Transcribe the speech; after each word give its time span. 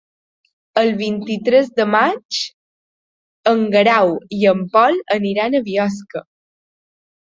El 0.81 0.87
vint-i-tres 1.01 1.67
de 1.79 1.85
maig 1.97 2.39
en 3.53 3.61
Guerau 3.75 4.17
i 4.39 4.41
en 4.53 4.65
Pol 4.77 4.99
aniran 5.21 5.59
a 5.59 5.63
Biosca. 5.69 6.25